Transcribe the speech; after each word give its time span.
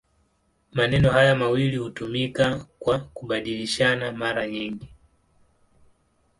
Maneno 0.71 1.09
haya 1.11 1.35
mawili 1.35 1.77
hutumika 1.77 2.65
kwa 2.79 2.99
kubadilishana 2.99 4.11
mara 4.11 4.47
nyingi. 4.47 4.89